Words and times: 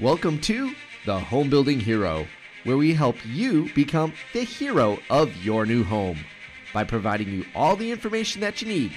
Welcome 0.00 0.42
to 0.42 0.74
the 1.06 1.18
Home 1.18 1.48
Building 1.48 1.80
Hero, 1.80 2.26
where 2.64 2.76
we 2.76 2.92
help 2.92 3.16
you 3.24 3.72
become 3.72 4.12
the 4.34 4.42
hero 4.42 4.98
of 5.08 5.34
your 5.42 5.64
new 5.64 5.84
home 5.84 6.18
by 6.74 6.84
providing 6.84 7.30
you 7.30 7.46
all 7.54 7.76
the 7.76 7.90
information 7.90 8.42
that 8.42 8.60
you 8.60 8.68
need. 8.68 8.92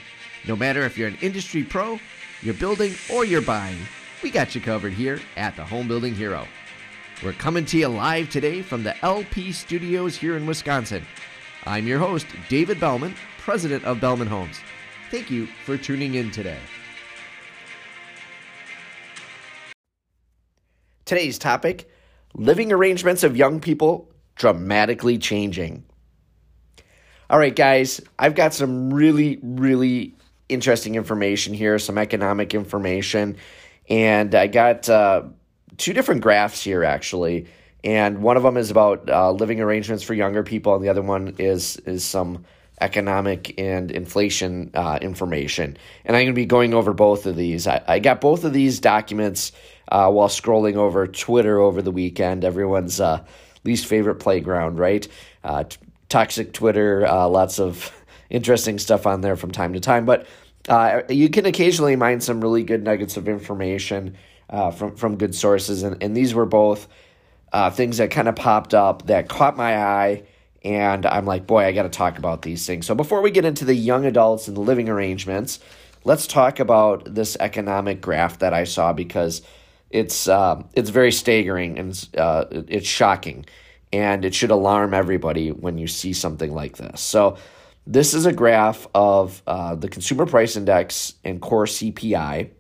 No 0.45 0.57
matter 0.57 0.81
if 0.81 0.97
you're 0.97 1.07
an 1.07 1.17
industry 1.21 1.63
pro, 1.63 2.01
you're 2.41 2.53
building, 2.53 2.95
or 3.09 3.23
you're 3.23 3.41
buying, 3.41 3.77
we 4.21 4.29
got 4.29 4.53
you 4.53 4.59
covered 4.59 4.91
here 4.91 5.21
at 5.37 5.55
the 5.55 5.63
Home 5.63 5.87
Building 5.87 6.13
Hero. 6.13 6.45
We're 7.23 7.31
coming 7.31 7.63
to 7.67 7.77
you 7.77 7.87
live 7.87 8.29
today 8.29 8.61
from 8.61 8.83
the 8.83 8.97
LP 9.01 9.53
studios 9.53 10.17
here 10.17 10.35
in 10.35 10.45
Wisconsin. 10.45 11.05
I'm 11.63 11.87
your 11.87 11.99
host, 11.99 12.27
David 12.49 12.77
Belman, 12.77 13.15
president 13.37 13.85
of 13.85 14.01
Belman 14.01 14.27
Homes. 14.27 14.59
Thank 15.11 15.31
you 15.31 15.47
for 15.63 15.77
tuning 15.77 16.15
in 16.15 16.29
today. 16.29 16.59
Today's 21.09 21.39
topic 21.39 21.89
living 22.35 22.71
arrangements 22.71 23.23
of 23.23 23.35
young 23.35 23.61
people 23.61 24.11
dramatically 24.35 25.17
changing. 25.17 25.83
All 27.31 27.39
right, 27.39 27.55
guys, 27.55 27.99
I've 28.19 28.35
got 28.35 28.53
some 28.53 28.93
really, 28.93 29.39
really 29.41 30.13
interesting 30.49 30.93
information 30.93 31.55
here, 31.55 31.79
some 31.79 31.97
economic 31.97 32.53
information, 32.53 33.37
and 33.89 34.35
I 34.35 34.45
got 34.45 34.87
uh, 34.87 35.23
two 35.77 35.93
different 35.93 36.21
graphs 36.21 36.61
here 36.61 36.83
actually. 36.83 37.47
And 37.83 38.21
one 38.21 38.37
of 38.37 38.43
them 38.43 38.55
is 38.55 38.69
about 38.69 39.09
uh, 39.09 39.31
living 39.31 39.61
arrangements 39.61 40.03
for 40.03 40.13
younger 40.13 40.43
people, 40.43 40.75
and 40.75 40.83
the 40.83 40.89
other 40.89 41.01
one 41.01 41.33
is 41.39 41.77
is 41.87 42.05
some 42.05 42.45
economic 42.81 43.59
and 43.59 43.91
inflation 43.91 44.69
uh, 44.73 44.99
information. 45.01 45.75
And 46.05 46.15
I'm 46.15 46.21
going 46.21 46.33
to 46.33 46.39
be 46.39 46.45
going 46.45 46.75
over 46.75 46.93
both 46.93 47.25
of 47.25 47.35
these. 47.35 47.65
I, 47.65 47.81
I 47.87 47.99
got 47.99 48.21
both 48.21 48.43
of 48.43 48.53
these 48.53 48.79
documents 48.79 49.51
uh, 49.89 50.09
while 50.09 50.27
scrolling 50.27 50.75
over 50.75 51.07
Twitter 51.07 51.59
over 51.59 51.81
the 51.81 51.91
weekend. 51.91 52.45
Everyone's 52.45 52.99
uh, 52.99 53.23
least 53.63 53.85
favorite 53.85 54.15
playground, 54.15 54.79
right? 54.79 55.07
Uh, 55.43 55.63
t- 55.63 55.77
toxic 56.07 56.53
Twitter, 56.53 57.05
uh, 57.05 57.27
lots 57.27 57.59
of 57.59 57.91
interesting 58.29 58.79
stuff 58.79 59.05
on 59.05 59.21
there 59.21 59.35
from 59.35 59.51
time 59.51 59.73
to 59.73 59.79
time. 59.79 60.05
But 60.05 60.27
uh, 60.67 61.01
you 61.09 61.29
can 61.29 61.45
occasionally 61.45 61.95
mine 61.95 62.21
some 62.21 62.41
really 62.41 62.63
good 62.63 62.83
nuggets 62.83 63.17
of 63.17 63.27
information 63.27 64.15
from, 64.49 64.95
from 64.95 65.17
good 65.17 65.35
sources. 65.35 65.83
And, 65.83 66.01
and 66.01 66.15
these 66.15 66.33
were 66.33 66.45
both 66.45 66.87
things 67.71 67.97
that 67.97 68.11
kind 68.11 68.27
of 68.27 68.35
popped 68.35 68.73
up 68.73 69.07
that 69.07 69.29
caught 69.29 69.57
my 69.57 69.77
eye 69.77 70.23
and 70.63 71.05
I'm 71.05 71.25
like, 71.25 71.47
boy, 71.47 71.65
I 71.65 71.71
got 71.71 71.83
to 71.83 71.89
talk 71.89 72.17
about 72.17 72.41
these 72.41 72.65
things. 72.65 72.85
So 72.85 72.95
before 72.95 73.21
we 73.21 73.31
get 73.31 73.45
into 73.45 73.65
the 73.65 73.73
young 73.73 74.05
adults 74.05 74.47
and 74.47 74.57
the 74.57 74.61
living 74.61 74.89
arrangements, 74.89 75.59
let's 76.03 76.27
talk 76.27 76.59
about 76.59 77.13
this 77.13 77.37
economic 77.39 78.01
graph 78.01 78.39
that 78.39 78.53
I 78.53 78.65
saw 78.65 78.91
because 78.91 79.41
it's 79.89 80.27
uh, 80.27 80.63
it's 80.73 80.89
very 80.89 81.11
staggering 81.11 81.79
and 81.79 82.09
uh, 82.17 82.45
it's 82.51 82.87
shocking, 82.87 83.45
and 83.91 84.25
it 84.25 84.33
should 84.33 84.51
alarm 84.51 84.93
everybody 84.93 85.51
when 85.51 85.77
you 85.77 85.87
see 85.87 86.13
something 86.13 86.53
like 86.53 86.77
this. 86.77 87.01
So 87.01 87.37
this 87.87 88.13
is 88.13 88.25
a 88.25 88.33
graph 88.33 88.87
of 88.93 89.41
uh, 89.47 89.75
the 89.75 89.89
consumer 89.89 90.25
price 90.25 90.55
index 90.55 91.13
and 91.23 91.41
core 91.41 91.65
CPI, 91.65 92.51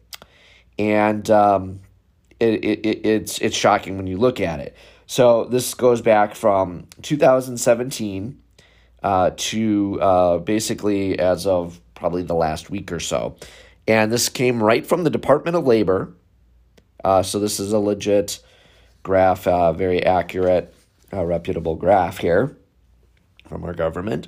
and 0.79 1.29
um, 1.29 1.81
it, 2.39 2.63
it, 2.63 3.05
it's 3.05 3.39
it's 3.39 3.55
shocking 3.55 3.97
when 3.97 4.07
you 4.07 4.17
look 4.17 4.39
at 4.39 4.59
it. 4.59 4.75
So 5.05 5.45
this 5.45 5.73
goes 5.73 6.01
back 6.01 6.35
from 6.35 6.87
2017 7.01 8.41
uh, 9.01 9.31
to 9.35 10.01
uh, 10.01 10.37
basically 10.39 11.17
as 11.17 11.47
of 11.47 11.79
probably 11.95 12.23
the 12.23 12.35
last 12.35 12.69
week 12.69 12.91
or 12.91 12.99
so. 12.99 13.35
And 13.87 14.11
this 14.11 14.29
came 14.29 14.61
right 14.61 14.85
from 14.85 15.03
the 15.03 15.09
Department 15.09 15.57
of 15.57 15.65
Labor. 15.65 16.13
Uh, 17.03 17.23
so 17.23 17.39
this 17.39 17.59
is 17.59 17.71
a 17.71 17.79
legit 17.79 18.39
graph, 19.03 19.47
uh, 19.47 19.73
very 19.73 20.05
accurate, 20.05 20.73
uh, 21.13 21.25
reputable 21.25 21.75
graph 21.75 22.17
here 22.17 22.57
from 23.47 23.63
our 23.63 23.73
government. 23.73 24.27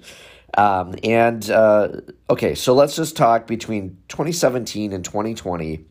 Um, 0.58 0.96
and 1.04 1.50
uh, 1.50 1.90
okay, 2.30 2.56
so 2.56 2.74
let's 2.74 2.96
just 2.96 3.16
talk 3.16 3.48
between 3.48 3.98
2017 4.10 4.92
and 4.92 5.04
2020. 5.04 5.86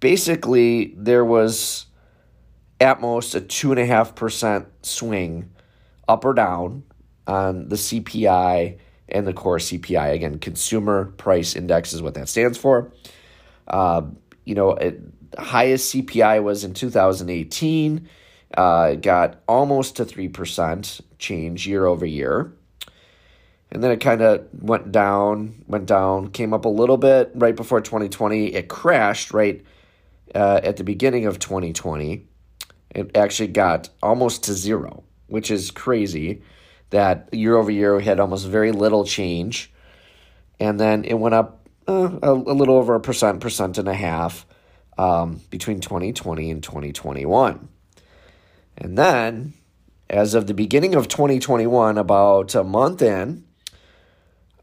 Basically, 0.00 0.94
there 0.96 1.24
was 1.24 1.86
at 2.80 3.00
most 3.00 3.34
a 3.34 3.40
2.5% 3.40 4.66
swing 4.82 5.50
up 6.06 6.24
or 6.24 6.34
down 6.34 6.84
on 7.26 7.68
the 7.68 7.76
CPI 7.76 8.78
and 9.08 9.26
the 9.26 9.32
core 9.32 9.58
CPI. 9.58 10.12
Again, 10.12 10.38
consumer 10.38 11.06
price 11.16 11.56
index 11.56 11.92
is 11.92 12.02
what 12.02 12.14
that 12.14 12.28
stands 12.28 12.58
for. 12.58 12.92
Uh, 13.66 14.02
you 14.44 14.54
know, 14.54 14.72
it, 14.72 15.00
highest 15.38 15.94
CPI 15.94 16.42
was 16.42 16.64
in 16.64 16.74
2018. 16.74 18.08
Uh, 18.56 18.94
got 18.94 19.42
almost 19.48 19.96
to 19.96 20.04
3% 20.04 21.00
change 21.18 21.66
year 21.66 21.86
over 21.86 22.06
year. 22.06 22.52
And 23.72 23.82
then 23.82 23.90
it 23.90 23.96
kind 23.96 24.22
of 24.22 24.46
went 24.52 24.92
down, 24.92 25.64
went 25.66 25.86
down, 25.86 26.30
came 26.30 26.54
up 26.54 26.64
a 26.64 26.68
little 26.68 26.96
bit 26.96 27.32
right 27.34 27.56
before 27.56 27.80
2020. 27.80 28.54
It 28.54 28.68
crashed 28.68 29.32
right 29.32 29.64
uh, 30.34 30.60
at 30.62 30.76
the 30.76 30.84
beginning 30.84 31.26
of 31.26 31.40
2020 31.40 32.28
it 32.94 33.16
actually 33.16 33.48
got 33.48 33.88
almost 34.02 34.44
to 34.44 34.54
zero, 34.54 35.02
which 35.26 35.50
is 35.50 35.70
crazy 35.70 36.42
that 36.90 37.28
year 37.32 37.56
over 37.56 37.70
year 37.70 37.96
we 37.96 38.04
had 38.04 38.20
almost 38.20 38.46
very 38.46 38.72
little 38.72 39.04
change. 39.04 39.72
And 40.60 40.78
then 40.78 41.04
it 41.04 41.14
went 41.14 41.34
up 41.34 41.68
uh, 41.88 42.18
a, 42.22 42.32
a, 42.32 42.54
little 42.54 42.76
over 42.76 42.94
a 42.94 43.00
percent, 43.00 43.40
percent 43.40 43.76
and 43.78 43.88
a 43.88 43.94
half 43.94 44.46
um, 44.98 45.40
between 45.50 45.80
2020 45.80 46.50
and 46.50 46.62
2021. 46.62 47.68
And 48.76 48.98
then, 48.98 49.54
as 50.10 50.34
of 50.34 50.46
the 50.46 50.54
beginning 50.54 50.94
of 50.94 51.08
2021, 51.08 51.98
about 51.98 52.54
a 52.54 52.64
month 52.64 53.02
in, 53.02 53.44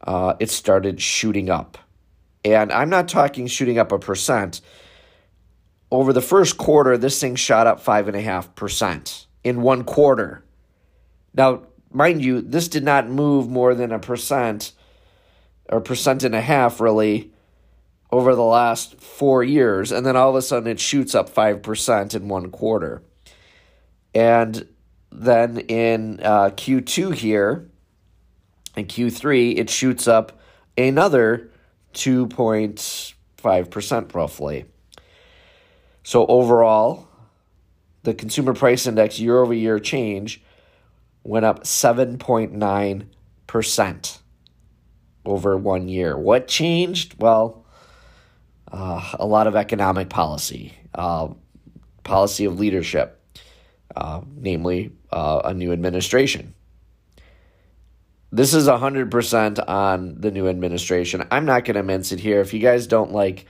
uh, 0.06 0.34
it 0.40 0.50
started 0.50 1.00
shooting 1.00 1.50
up. 1.50 1.78
And 2.44 2.72
I'm 2.72 2.90
not 2.90 3.08
talking 3.08 3.46
shooting 3.46 3.78
up 3.78 3.92
a 3.92 3.98
percent 3.98 4.60
over 5.92 6.14
the 6.14 6.22
first 6.22 6.56
quarter, 6.56 6.96
this 6.96 7.20
thing 7.20 7.36
shot 7.36 7.66
up 7.66 7.84
5.5% 7.84 9.26
in 9.44 9.60
one 9.60 9.84
quarter. 9.84 10.42
Now, 11.34 11.64
mind 11.92 12.24
you, 12.24 12.40
this 12.40 12.66
did 12.66 12.82
not 12.82 13.10
move 13.10 13.50
more 13.50 13.74
than 13.74 13.92
a 13.92 13.98
percent 13.98 14.72
or 15.68 15.82
percent 15.82 16.24
and 16.24 16.34
a 16.34 16.40
half, 16.40 16.80
really, 16.80 17.31
over 18.12 18.36
the 18.36 18.42
last 18.42 19.00
four 19.00 19.42
years. 19.42 19.90
And 19.90 20.06
then 20.06 20.16
all 20.16 20.30
of 20.30 20.36
a 20.36 20.42
sudden, 20.42 20.68
it 20.68 20.78
shoots 20.78 21.14
up 21.14 21.34
5% 21.34 22.14
in 22.14 22.28
one 22.28 22.50
quarter. 22.50 23.02
And 24.14 24.68
then 25.10 25.56
in 25.58 26.20
uh, 26.22 26.50
Q2 26.50 27.14
here, 27.14 27.70
in 28.76 28.84
Q3, 28.86 29.58
it 29.58 29.70
shoots 29.70 30.06
up 30.06 30.38
another 30.76 31.50
2.5% 31.94 34.14
roughly. 34.14 34.66
So 36.02 36.26
overall, 36.26 37.08
the 38.02 38.12
consumer 38.12 38.52
price 38.52 38.86
index 38.86 39.18
year 39.18 39.38
over 39.38 39.54
year 39.54 39.78
change 39.78 40.42
went 41.22 41.46
up 41.46 41.64
7.9% 41.64 44.18
over 45.24 45.56
one 45.56 45.88
year. 45.88 46.18
What 46.18 46.48
changed? 46.48 47.14
Well, 47.20 47.61
uh, 48.72 49.16
a 49.18 49.26
lot 49.26 49.46
of 49.46 49.54
economic 49.54 50.08
policy, 50.08 50.72
uh, 50.94 51.28
policy 52.02 52.46
of 52.46 52.58
leadership, 52.58 53.20
uh, 53.94 54.22
namely 54.34 54.92
uh, 55.12 55.42
a 55.44 55.54
new 55.54 55.72
administration. 55.72 56.54
This 58.34 58.54
is 58.54 58.66
100% 58.66 59.68
on 59.68 60.14
the 60.18 60.30
new 60.30 60.48
administration. 60.48 61.26
I'm 61.30 61.44
not 61.44 61.66
going 61.66 61.74
to 61.76 61.82
mince 61.82 62.12
it 62.12 62.20
here. 62.20 62.40
If 62.40 62.54
you 62.54 62.60
guys 62.60 62.86
don't 62.86 63.12
like 63.12 63.44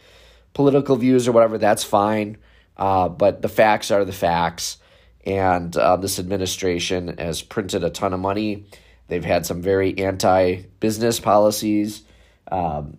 political 0.55 0.97
views 0.97 1.29
or 1.29 1.33
whatever, 1.33 1.57
that's 1.57 1.85
fine. 1.85 2.39
Uh, 2.77 3.09
but 3.09 3.43
the 3.43 3.49
facts 3.49 3.93
are 3.93 4.05
the 4.05 4.13
facts. 4.13 4.79
And 5.25 5.77
uh, 5.77 5.99
this 5.99 6.19
administration 6.19 7.17
has 7.17 7.43
printed 7.43 7.85
a 7.85 7.91
ton 7.91 8.13
of 8.13 8.19
money. 8.19 8.67
They've 9.07 9.25
had 9.25 9.47
some 9.47 9.63
very 9.63 9.97
anti 9.99 10.63
business 10.81 11.21
policies. 11.21 12.03
Um, 12.51 12.99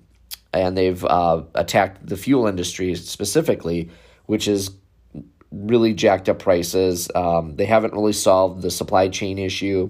and 0.54 0.78
they've 0.78 1.04
uh, 1.04 1.44
attacked 1.56 2.06
the 2.06 2.18
fuel 2.18 2.48
industry 2.48 2.96
specifically, 2.96 3.90
which 4.26 4.48
is 4.48 4.72
really 5.52 5.94
jacked 5.94 6.30
up 6.30 6.40
prices. 6.40 7.10
Um, 7.16 7.56
they 7.56 7.66
haven't 7.66 7.94
really 7.94 8.14
solved 8.14 8.62
the 8.62 8.72
supply 8.72 9.08
chain 9.08 9.38
issue. 9.38 9.90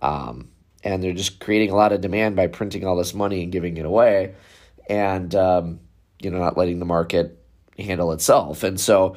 Um, 0.00 0.50
and 0.84 1.02
they're 1.02 1.12
just 1.12 1.40
creating 1.40 1.70
a 1.70 1.76
lot 1.76 1.92
of 1.92 2.00
demand 2.00 2.36
by 2.36 2.46
printing 2.46 2.84
all 2.84 2.96
this 2.96 3.14
money 3.14 3.42
and 3.42 3.52
giving 3.52 3.76
it 3.76 3.84
away. 3.84 4.34
And 4.88 5.34
um, 5.34 5.80
you 6.20 6.30
know, 6.30 6.38
not 6.38 6.56
letting 6.56 6.78
the 6.78 6.84
market 6.84 7.38
handle 7.78 8.12
itself. 8.12 8.62
And 8.62 8.78
so 8.78 9.16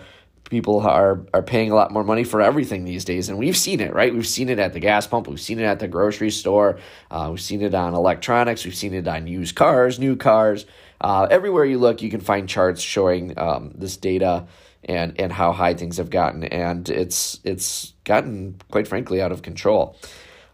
people 0.51 0.81
are 0.81 1.25
are 1.33 1.41
paying 1.41 1.71
a 1.71 1.75
lot 1.75 1.91
more 1.91 2.03
money 2.03 2.23
for 2.25 2.41
everything 2.41 2.85
these 2.85 3.05
days 3.05 3.29
and 3.29 3.39
we've 3.39 3.57
seen 3.57 3.79
it 3.79 3.93
right 3.95 4.13
we've 4.13 4.27
seen 4.27 4.49
it 4.49 4.59
at 4.59 4.73
the 4.73 4.79
gas 4.79 5.07
pump 5.07 5.27
we've 5.27 5.41
seen 5.41 5.59
it 5.59 5.63
at 5.63 5.79
the 5.79 5.87
grocery 5.87 6.29
store 6.29 6.77
uh, 7.09 7.27
we've 7.31 7.41
seen 7.41 7.61
it 7.63 7.73
on 7.73 7.95
electronics 7.95 8.65
we've 8.65 8.75
seen 8.75 8.93
it 8.93 9.07
on 9.07 9.25
used 9.27 9.55
cars 9.55 9.97
new 9.97 10.15
cars 10.15 10.65
Uh, 11.01 11.27
everywhere 11.31 11.65
you 11.65 11.79
look, 11.79 12.01
you 12.03 12.11
can 12.11 12.21
find 12.21 12.47
charts 12.47 12.81
showing 12.81 13.33
um, 13.39 13.71
this 13.75 13.97
data 13.97 14.45
and 14.85 15.19
and 15.19 15.31
how 15.31 15.51
high 15.51 15.73
things 15.73 15.97
have 15.97 16.11
gotten, 16.11 16.43
and 16.43 16.89
it's 16.89 17.39
it's 17.43 17.93
gotten 18.03 18.55
quite 18.69 18.87
frankly 18.87 19.21
out 19.21 19.31
of 19.31 19.41
control. 19.41 19.97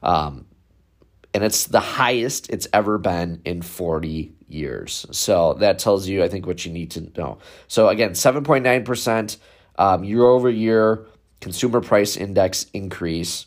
Um, 0.02 0.46
and 1.34 1.44
it's 1.44 1.68
the 1.68 1.82
highest 1.82 2.50
it's 2.50 2.68
ever 2.74 2.98
been 2.98 3.42
in 3.46 3.62
40 3.62 4.34
years. 4.48 5.06
So 5.12 5.56
that 5.56 5.80
tells 5.80 6.08
you, 6.08 6.24
I 6.24 6.30
think, 6.30 6.48
what 6.48 6.66
you 6.66 6.72
need 6.72 6.92
to 6.92 7.02
know. 7.18 7.40
So 7.68 7.90
again, 7.90 8.12
7.9% 8.12 9.38
um, 9.78 10.04
year 10.04 10.24
over 10.24 10.50
year 10.50 11.06
consumer 11.40 11.82
price 11.82 12.18
index 12.18 12.66
increase. 12.74 13.46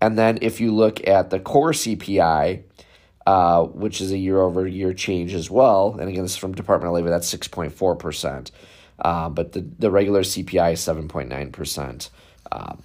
And 0.00 0.16
then 0.16 0.38
if 0.42 0.60
you 0.60 0.74
look 0.74 1.06
at 1.06 1.30
the 1.30 1.40
core 1.40 1.72
CPI, 1.72 2.62
uh, 3.26 3.64
which 3.64 4.00
is 4.00 4.12
a 4.12 4.18
year 4.18 4.40
over 4.40 4.66
year 4.66 4.94
change 4.94 5.34
as 5.34 5.50
well, 5.50 5.96
and 5.98 6.08
again, 6.08 6.22
this 6.22 6.32
is 6.32 6.36
from 6.36 6.54
Department 6.54 6.88
of 6.88 6.94
Labor, 6.94 7.10
that's 7.10 7.32
6.4%. 7.34 8.50
Uh, 9.00 9.28
but 9.28 9.52
the, 9.52 9.60
the 9.78 9.90
regular 9.90 10.22
CPI 10.22 10.72
is 10.72 10.80
7.9%. 10.80 12.10
Um, 12.50 12.82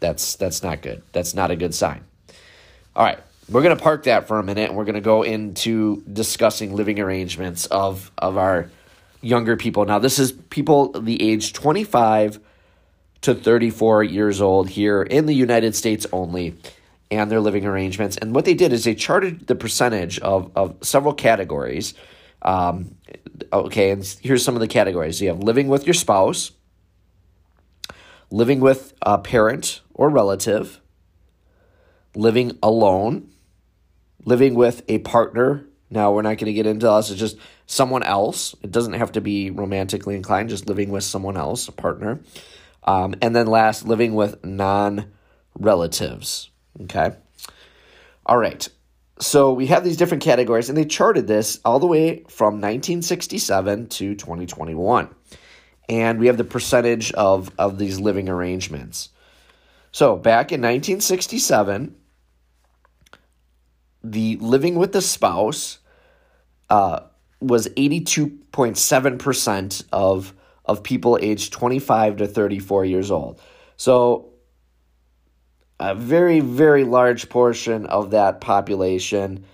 that's, 0.00 0.36
that's 0.36 0.62
not 0.62 0.82
good. 0.82 1.02
That's 1.12 1.34
not 1.34 1.50
a 1.50 1.56
good 1.56 1.74
sign. 1.74 2.04
All 2.94 3.04
right, 3.04 3.18
we're 3.48 3.62
going 3.62 3.76
to 3.76 3.82
park 3.82 4.04
that 4.04 4.26
for 4.26 4.38
a 4.38 4.42
minute 4.42 4.68
and 4.68 4.76
we're 4.76 4.84
going 4.84 4.96
to 4.96 5.00
go 5.00 5.22
into 5.22 6.02
discussing 6.10 6.74
living 6.74 6.98
arrangements 6.98 7.66
of, 7.66 8.10
of 8.18 8.38
our 8.38 8.70
younger 9.26 9.56
people. 9.56 9.84
Now, 9.84 9.98
this 9.98 10.18
is 10.18 10.32
people 10.32 10.92
the 10.92 11.20
age 11.22 11.52
25 11.52 12.40
to 13.22 13.34
34 13.34 14.04
years 14.04 14.40
old 14.40 14.68
here 14.68 15.02
in 15.02 15.26
the 15.26 15.34
United 15.34 15.74
States 15.74 16.06
only 16.12 16.56
and 17.10 17.30
their 17.30 17.40
living 17.40 17.64
arrangements. 17.66 18.16
And 18.16 18.34
what 18.34 18.44
they 18.44 18.54
did 18.54 18.72
is 18.72 18.84
they 18.84 18.94
charted 18.94 19.46
the 19.46 19.54
percentage 19.54 20.18
of, 20.20 20.50
of 20.56 20.76
several 20.82 21.14
categories. 21.14 21.94
Um, 22.42 22.96
okay, 23.52 23.90
and 23.90 24.04
here's 24.22 24.44
some 24.44 24.54
of 24.54 24.60
the 24.60 24.68
categories 24.68 25.20
you 25.20 25.28
have 25.28 25.38
living 25.38 25.68
with 25.68 25.86
your 25.86 25.94
spouse, 25.94 26.52
living 28.30 28.60
with 28.60 28.94
a 29.02 29.18
parent 29.18 29.80
or 29.94 30.08
relative, 30.08 30.80
living 32.14 32.58
alone, 32.62 33.30
living 34.24 34.54
with 34.54 34.82
a 34.88 34.98
partner. 34.98 35.64
Now, 35.90 36.12
we're 36.12 36.22
not 36.22 36.38
going 36.38 36.46
to 36.46 36.52
get 36.52 36.66
into 36.66 36.90
us, 36.90 37.10
it's 37.10 37.20
just 37.20 37.38
someone 37.66 38.02
else. 38.02 38.54
It 38.62 38.72
doesn't 38.72 38.94
have 38.94 39.12
to 39.12 39.20
be 39.20 39.50
romantically 39.50 40.16
inclined, 40.16 40.48
just 40.48 40.66
living 40.66 40.90
with 40.90 41.04
someone 41.04 41.36
else, 41.36 41.68
a 41.68 41.72
partner. 41.72 42.20
Um, 42.84 43.14
and 43.22 43.34
then 43.34 43.46
last, 43.46 43.86
living 43.86 44.14
with 44.14 44.44
non 44.44 45.12
relatives. 45.58 46.50
Okay. 46.82 47.12
All 48.24 48.38
right. 48.38 48.68
So 49.18 49.52
we 49.52 49.66
have 49.66 49.82
these 49.82 49.96
different 49.96 50.22
categories, 50.22 50.68
and 50.68 50.76
they 50.76 50.84
charted 50.84 51.26
this 51.26 51.58
all 51.64 51.78
the 51.78 51.86
way 51.86 52.24
from 52.28 52.54
1967 52.54 53.88
to 53.88 54.14
2021. 54.14 55.08
And 55.88 56.18
we 56.18 56.26
have 56.26 56.36
the 56.36 56.44
percentage 56.44 57.12
of, 57.12 57.50
of 57.58 57.78
these 57.78 57.98
living 57.98 58.28
arrangements. 58.28 59.08
So 59.92 60.16
back 60.16 60.52
in 60.52 60.60
1967, 60.60 61.94
the 64.10 64.36
living 64.36 64.76
with 64.76 64.92
the 64.92 65.02
spouse 65.02 65.78
uh, 66.70 67.00
was 67.40 67.66
82.7% 67.68 69.84
of, 69.92 70.32
of 70.64 70.82
people 70.82 71.18
aged 71.20 71.52
25 71.52 72.16
to 72.18 72.26
34 72.26 72.84
years 72.84 73.10
old. 73.10 73.40
So 73.76 74.30
a 75.78 75.94
very, 75.94 76.40
very 76.40 76.84
large 76.84 77.28
portion 77.28 77.84
of 77.86 78.12
that 78.12 78.40
population 78.40 79.44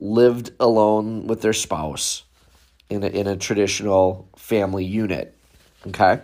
lived 0.00 0.52
alone 0.60 1.26
with 1.26 1.40
their 1.40 1.54
spouse 1.54 2.24
in 2.90 3.04
a, 3.04 3.06
in 3.06 3.26
a 3.26 3.36
traditional 3.36 4.28
family 4.36 4.84
unit. 4.84 5.34
Okay. 5.86 6.20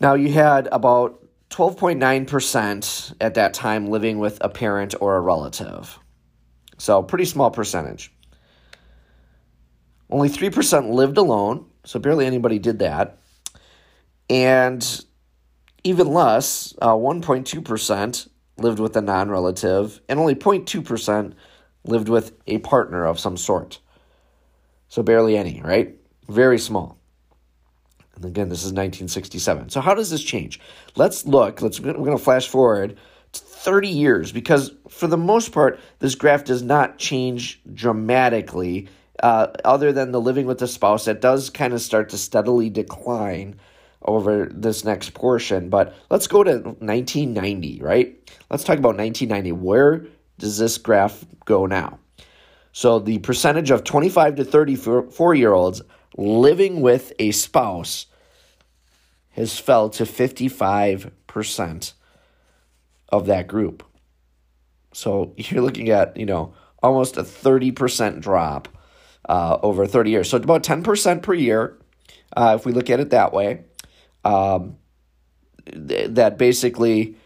Now 0.00 0.14
you 0.14 0.30
had 0.30 0.68
about 0.70 1.25
12.9% 1.50 3.14
at 3.20 3.34
that 3.34 3.54
time 3.54 3.86
living 3.86 4.18
with 4.18 4.38
a 4.40 4.48
parent 4.48 4.94
or 5.00 5.16
a 5.16 5.20
relative. 5.20 5.98
So, 6.78 7.02
pretty 7.02 7.24
small 7.24 7.50
percentage. 7.50 8.12
Only 10.10 10.28
3% 10.28 10.92
lived 10.92 11.18
alone, 11.18 11.66
so 11.84 11.98
barely 11.98 12.26
anybody 12.26 12.58
did 12.58 12.80
that. 12.80 13.18
And 14.28 15.04
even 15.84 16.08
less, 16.08 16.74
uh, 16.82 16.94
1.2% 16.94 18.28
lived 18.58 18.78
with 18.78 18.96
a 18.96 19.00
non 19.00 19.30
relative, 19.30 20.00
and 20.08 20.18
only 20.18 20.34
0.2% 20.34 21.32
lived 21.84 22.08
with 22.08 22.32
a 22.46 22.58
partner 22.58 23.04
of 23.04 23.20
some 23.20 23.36
sort. 23.36 23.78
So, 24.88 25.02
barely 25.02 25.36
any, 25.36 25.62
right? 25.62 25.96
Very 26.28 26.58
small. 26.58 26.95
And 28.16 28.24
again, 28.24 28.48
this 28.48 28.60
is 28.60 28.72
1967. 28.72 29.70
So 29.70 29.80
how 29.80 29.94
does 29.94 30.10
this 30.10 30.22
change? 30.22 30.58
Let's 30.96 31.26
look. 31.26 31.62
Let's 31.62 31.78
we're 31.78 31.92
going 31.92 32.16
to 32.16 32.22
flash 32.22 32.48
forward 32.48 32.96
30 33.32 33.88
years 33.88 34.32
because 34.32 34.72
for 34.88 35.06
the 35.06 35.18
most 35.18 35.52
part, 35.52 35.78
this 35.98 36.14
graph 36.14 36.44
does 36.44 36.62
not 36.62 36.98
change 36.98 37.60
dramatically. 37.72 38.88
Uh, 39.22 39.48
other 39.64 39.92
than 39.92 40.12
the 40.12 40.20
living 40.20 40.46
with 40.46 40.58
the 40.58 40.68
spouse, 40.68 41.08
it 41.08 41.20
does 41.20 41.50
kind 41.50 41.72
of 41.72 41.80
start 41.80 42.10
to 42.10 42.18
steadily 42.18 42.70
decline 42.70 43.58
over 44.02 44.46
this 44.46 44.84
next 44.84 45.14
portion. 45.14 45.68
But 45.68 45.94
let's 46.10 46.26
go 46.26 46.44
to 46.44 46.52
1990, 46.52 47.80
right? 47.80 48.16
Let's 48.50 48.64
talk 48.64 48.78
about 48.78 48.96
1990. 48.96 49.52
Where 49.52 50.06
does 50.38 50.58
this 50.58 50.78
graph 50.78 51.24
go 51.44 51.66
now? 51.66 51.98
So 52.72 52.98
the 52.98 53.18
percentage 53.18 53.70
of 53.70 53.84
25 53.84 54.36
to 54.36 54.44
34 54.44 55.34
year 55.34 55.52
olds 55.52 55.80
living 56.16 56.80
with 56.80 57.12
a 57.18 57.30
spouse 57.30 58.06
has 59.30 59.58
fell 59.58 59.90
to 59.90 60.04
55% 60.04 61.92
of 63.10 63.26
that 63.26 63.46
group. 63.46 63.84
So 64.92 65.34
you're 65.36 65.62
looking 65.62 65.90
at, 65.90 66.16
you 66.16 66.26
know, 66.26 66.54
almost 66.82 67.16
a 67.16 67.22
30% 67.22 68.20
drop 68.20 68.68
uh, 69.28 69.58
over 69.62 69.86
30 69.86 70.10
years. 70.10 70.30
So 70.30 70.38
about 70.38 70.62
10% 70.62 71.22
per 71.22 71.34
year, 71.34 71.78
uh, 72.36 72.56
if 72.58 72.64
we 72.64 72.72
look 72.72 72.90
at 72.90 73.00
it 73.00 73.10
that 73.10 73.32
way. 73.32 73.64
Um, 74.24 74.76
th- 75.66 76.10
that 76.10 76.38
basically, 76.38 77.16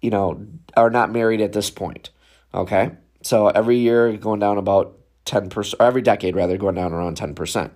you 0.00 0.10
know, 0.10 0.46
are 0.76 0.90
not 0.90 1.10
married 1.10 1.40
at 1.40 1.52
this 1.52 1.70
point. 1.70 2.10
Okay. 2.54 2.92
So 3.22 3.48
every 3.48 3.78
year 3.78 4.16
going 4.16 4.40
down 4.40 4.58
about 4.58 4.96
10%, 5.26 5.74
or 5.78 5.82
every 5.84 6.02
decade 6.02 6.36
rather, 6.36 6.56
going 6.56 6.76
down 6.76 6.92
around 6.92 7.16
10%. 7.16 7.70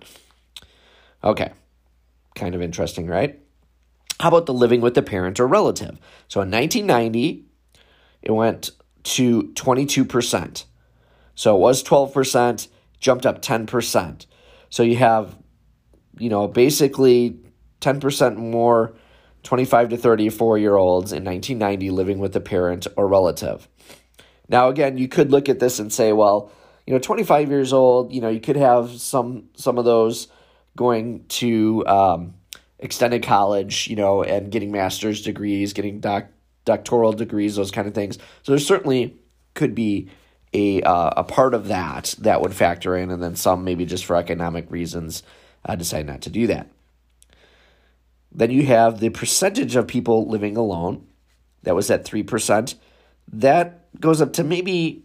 Okay. 1.23 1.51
Kind 2.35 2.55
of 2.55 2.61
interesting, 2.61 3.07
right? 3.07 3.39
How 4.19 4.29
about 4.29 4.45
the 4.45 4.53
living 4.53 4.81
with 4.81 4.93
the 4.93 5.01
parent 5.01 5.39
or 5.39 5.47
relative? 5.47 5.99
So 6.27 6.41
in 6.41 6.51
1990, 6.51 7.45
it 8.21 8.31
went 8.31 8.71
to 9.03 9.43
22%. 9.53 10.65
So 11.35 11.55
it 11.55 11.59
was 11.59 11.83
12%, 11.83 12.67
jumped 12.99 13.25
up 13.25 13.41
10%. 13.41 14.25
So 14.69 14.83
you 14.83 14.95
have, 14.97 15.37
you 16.17 16.29
know, 16.29 16.47
basically 16.47 17.39
10% 17.81 18.37
more 18.37 18.95
25 19.43 19.89
to 19.89 19.97
34 19.97 20.57
year 20.57 20.75
olds 20.75 21.11
in 21.11 21.23
1990 21.23 21.89
living 21.89 22.19
with 22.19 22.35
a 22.35 22.39
parent 22.39 22.87
or 22.95 23.07
relative. 23.07 23.67
Now, 24.47 24.69
again, 24.69 24.97
you 24.97 25.07
could 25.07 25.31
look 25.31 25.49
at 25.49 25.59
this 25.59 25.79
and 25.79 25.91
say, 25.91 26.13
well, 26.13 26.51
you 26.87 26.93
know, 26.93 26.99
25 26.99 27.49
years 27.49 27.73
old, 27.73 28.13
you 28.13 28.21
know, 28.21 28.29
you 28.29 28.39
could 28.39 28.55
have 28.55 28.91
some 28.91 29.49
some 29.55 29.77
of 29.77 29.85
those 29.85 30.27
going 30.75 31.25
to 31.27 31.85
um, 31.87 32.33
extended 32.79 33.23
college, 33.23 33.87
you 33.87 33.95
know, 33.95 34.23
and 34.23 34.51
getting 34.51 34.71
master's 34.71 35.21
degrees, 35.21 35.73
getting 35.73 35.99
doc- 35.99 36.31
doctoral 36.65 37.13
degrees, 37.13 37.55
those 37.55 37.71
kind 37.71 37.87
of 37.87 37.93
things. 37.93 38.17
So 38.43 38.51
there 38.51 38.59
certainly 38.59 39.17
could 39.53 39.75
be 39.75 40.09
a 40.53 40.81
uh, 40.81 41.11
a 41.17 41.23
part 41.23 41.53
of 41.53 41.67
that 41.67 42.15
that 42.19 42.41
would 42.41 42.53
factor 42.53 42.95
in, 42.95 43.11
and 43.11 43.21
then 43.21 43.35
some 43.35 43.63
maybe 43.63 43.85
just 43.85 44.05
for 44.05 44.15
economic 44.15 44.69
reasons 44.69 45.23
uh, 45.65 45.75
decide 45.75 46.05
not 46.05 46.21
to 46.21 46.29
do 46.29 46.47
that. 46.47 46.69
Then 48.31 48.51
you 48.51 48.65
have 48.65 48.99
the 48.99 49.09
percentage 49.09 49.75
of 49.75 49.87
people 49.87 50.27
living 50.27 50.57
alone 50.57 51.07
that 51.63 51.75
was 51.75 51.89
at 51.89 52.05
three 52.05 52.23
percent. 52.23 52.75
That 53.31 53.99
goes 53.99 54.21
up 54.21 54.33
to 54.33 54.43
maybe 54.43 55.03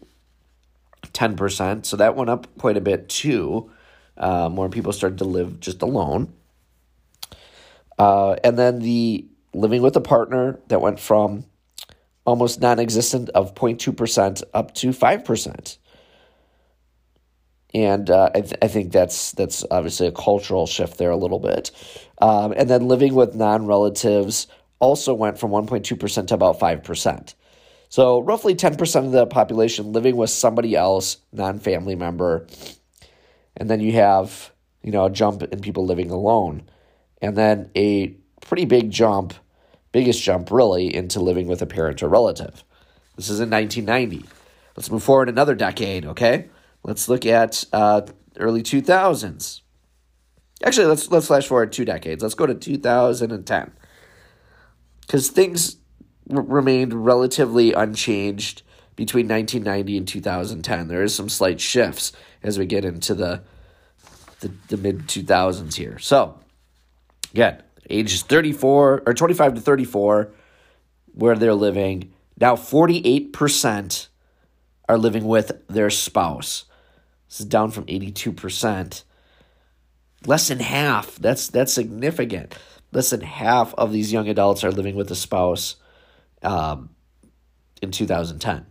ten 1.12 1.36
percent, 1.36 1.86
so 1.86 1.96
that 1.96 2.16
went 2.16 2.30
up 2.30 2.46
quite 2.58 2.76
a 2.76 2.82
bit 2.82 3.08
too. 3.08 3.70
More 4.20 4.68
people 4.68 4.92
started 4.92 5.18
to 5.18 5.24
live 5.24 5.60
just 5.60 5.82
alone. 5.82 6.32
Uh, 7.98 8.36
and 8.44 8.58
then 8.58 8.78
the 8.78 9.26
living 9.54 9.82
with 9.82 9.96
a 9.96 10.00
partner 10.00 10.58
that 10.68 10.80
went 10.80 11.00
from 11.00 11.44
almost 12.24 12.60
non 12.60 12.78
existent 12.78 13.28
of 13.30 13.54
0.2% 13.54 14.42
up 14.54 14.74
to 14.74 14.88
5%. 14.90 15.78
And 17.74 18.10
uh, 18.10 18.30
I, 18.34 18.40
th- 18.40 18.54
I 18.62 18.68
think 18.68 18.92
that's 18.92 19.32
that's 19.32 19.64
obviously 19.70 20.06
a 20.06 20.12
cultural 20.12 20.66
shift 20.66 20.96
there 20.96 21.10
a 21.10 21.16
little 21.16 21.38
bit. 21.38 21.70
Um, 22.20 22.54
and 22.56 22.68
then 22.70 22.88
living 22.88 23.14
with 23.14 23.34
non 23.34 23.66
relatives 23.66 24.46
also 24.78 25.12
went 25.12 25.38
from 25.38 25.50
1.2% 25.50 26.26
to 26.28 26.34
about 26.34 26.58
5%. 26.58 27.34
So 27.90 28.22
roughly 28.22 28.54
10% 28.54 29.04
of 29.04 29.12
the 29.12 29.26
population 29.26 29.92
living 29.92 30.16
with 30.16 30.30
somebody 30.30 30.76
else, 30.76 31.18
non 31.32 31.58
family 31.58 31.94
member, 31.94 32.46
And 33.58 33.68
then 33.68 33.80
you 33.80 33.92
have, 33.92 34.52
you 34.82 34.90
know, 34.90 35.04
a 35.04 35.10
jump 35.10 35.42
in 35.42 35.60
people 35.60 35.84
living 35.84 36.10
alone. 36.10 36.62
And 37.20 37.36
then 37.36 37.70
a 37.76 38.16
pretty 38.40 38.64
big 38.64 38.90
jump, 38.90 39.34
biggest 39.92 40.22
jump 40.22 40.50
really, 40.50 40.94
into 40.94 41.20
living 41.20 41.48
with 41.48 41.60
a 41.60 41.66
parent 41.66 42.02
or 42.02 42.08
relative. 42.08 42.64
This 43.16 43.28
is 43.28 43.40
in 43.40 43.50
1990. 43.50 44.26
Let's 44.76 44.90
move 44.90 45.02
forward 45.02 45.28
another 45.28 45.56
decade, 45.56 46.06
okay? 46.06 46.48
Let's 46.84 47.08
look 47.08 47.26
at 47.26 47.64
uh, 47.72 48.02
early 48.38 48.62
2000s. 48.62 49.60
Actually, 50.64 50.86
let's 50.86 51.10
let's 51.10 51.26
flash 51.26 51.46
forward 51.46 51.72
two 51.72 51.84
decades. 51.84 52.22
Let's 52.22 52.34
go 52.34 52.46
to 52.46 52.54
2010. 52.54 53.72
Because 55.00 55.28
things 55.30 55.76
r- 56.30 56.42
remained 56.42 56.92
relatively 57.04 57.72
unchanged 57.72 58.62
between 58.98 59.28
1990 59.28 59.96
and 59.96 60.08
2010. 60.08 60.88
There 60.88 61.04
is 61.04 61.14
some 61.14 61.28
slight 61.28 61.60
shifts 61.60 62.10
as 62.42 62.58
we 62.58 62.66
get 62.66 62.84
into 62.84 63.14
the 63.14 63.42
the, 64.40 64.52
the 64.68 64.76
mid 64.76 65.06
2000s 65.06 65.74
here. 65.74 65.98
So, 65.98 66.38
again, 67.32 67.62
ages 67.88 68.22
34 68.22 69.02
or 69.06 69.14
25 69.14 69.54
to 69.54 69.60
34 69.60 70.32
where 71.14 71.36
they're 71.36 71.54
living. 71.54 72.12
Now 72.40 72.54
48% 72.54 74.08
are 74.88 74.98
living 74.98 75.24
with 75.24 75.52
their 75.68 75.90
spouse. 75.90 76.64
This 77.28 77.40
is 77.40 77.46
down 77.46 77.70
from 77.70 77.86
82%. 77.86 79.04
Less 80.26 80.48
than 80.48 80.58
half. 80.58 81.16
That's 81.16 81.48
that's 81.48 81.72
significant. 81.72 82.56
Less 82.92 83.10
than 83.10 83.20
half 83.20 83.74
of 83.74 83.92
these 83.92 84.12
young 84.12 84.28
adults 84.28 84.64
are 84.64 84.72
living 84.72 84.96
with 84.96 85.10
a 85.12 85.16
spouse 85.16 85.76
um, 86.42 86.90
in 87.80 87.92
2010. 87.92 88.66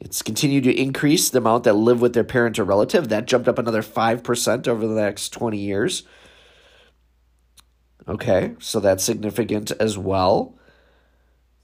It's 0.00 0.22
continued 0.22 0.64
to 0.64 0.74
increase 0.74 1.28
the 1.28 1.38
amount 1.38 1.64
that 1.64 1.74
live 1.74 2.00
with 2.00 2.14
their 2.14 2.24
parent 2.24 2.58
or 2.58 2.64
relative. 2.64 3.08
That 3.08 3.26
jumped 3.26 3.48
up 3.48 3.58
another 3.58 3.82
5% 3.82 4.68
over 4.68 4.86
the 4.86 5.00
next 5.00 5.28
20 5.30 5.58
years. 5.58 6.04
Okay, 8.08 8.54
so 8.58 8.80
that's 8.80 9.04
significant 9.04 9.70
as 9.72 9.98
well. 9.98 10.58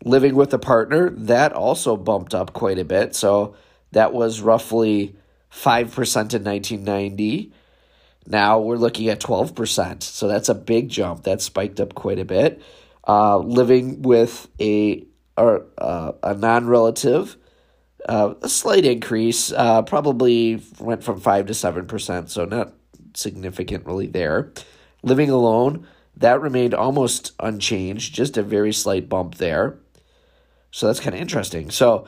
Living 0.05 0.35
with 0.35 0.53
a 0.53 0.59
partner, 0.59 1.09
that 1.11 1.55
also 1.55 1.97
bumped 1.97 2.35
up 2.35 2.53
quite 2.53 2.79
a 2.79 2.85
bit. 2.85 3.17
So 3.17 3.57
that 3.93 4.13
was 4.13 4.43
roughly 4.43 5.17
5% 5.51 5.81
in 6.35 6.45
1990. 6.45 7.53
Now 8.27 8.61
we're 8.61 8.77
looking 8.77 9.09
at 9.09 9.21
12%. 9.21 10.03
So 10.03 10.29
that's 10.29 10.51
a 10.51 10.55
big 10.55 10.91
jump. 10.91 11.23
That 11.23 11.41
spiked 11.41 11.81
up 11.81 11.95
quite 11.95 12.19
a 12.19 12.25
bit. 12.25 12.61
Uh, 13.09 13.39
living 13.39 14.03
with 14.03 14.49
a, 14.61 15.07
or, 15.39 15.67
uh, 15.79 16.13
a 16.23 16.35
non 16.35 16.67
relative, 16.67 17.37
uh, 18.07 18.35
a 18.41 18.49
slight 18.49 18.85
increase, 18.85 19.53
uh, 19.53 19.83
probably 19.83 20.63
went 20.79 21.03
from 21.03 21.21
5 21.21 21.47
to 21.47 21.53
7%. 21.53 22.29
So 22.29 22.45
not 22.45 22.73
significant 23.15 23.87
really 23.87 24.07
there. 24.07 24.53
Living 25.03 25.31
alone, 25.31 25.87
that 26.17 26.41
remained 26.41 26.75
almost 26.75 27.33
unchanged, 27.41 28.15
just 28.15 28.37
a 28.37 28.43
very 28.43 28.73
slight 28.73 29.09
bump 29.09 29.37
there. 29.37 29.79
So 30.71 30.87
that's 30.87 31.01
kind 31.01 31.15
of 31.15 31.21
interesting. 31.21 31.71
So 31.71 32.07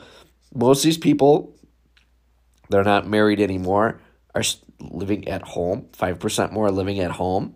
most 0.53 0.79
of 0.79 0.83
these 0.85 0.97
people, 0.97 1.55
they're 2.69 2.83
not 2.83 3.07
married 3.07 3.39
anymore, 3.39 3.99
are 4.33 4.43
living 4.79 5.27
at 5.27 5.41
home. 5.41 5.87
5% 5.93 6.51
more 6.51 6.71
living 6.71 6.99
at 6.99 7.11
home. 7.11 7.55